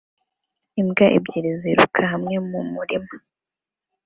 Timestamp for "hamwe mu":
2.11-2.59